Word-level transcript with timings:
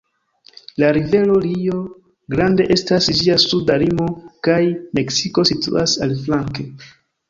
La 0.83 0.87
rivero 0.95 1.35
Rio 1.43 1.75
Grande 2.35 2.67
estas 2.77 3.11
ĝia 3.21 3.39
suda 3.47 3.79
limo, 3.87 4.11
kaj 4.51 4.61
Meksiko 5.01 5.49
situas 5.55 6.01
aliflanke. 6.09 6.73